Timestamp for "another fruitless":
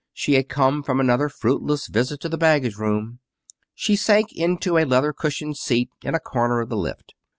0.99-1.85